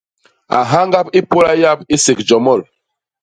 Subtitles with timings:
[0.57, 2.61] A ñhangap i pôla yap i sék jomol.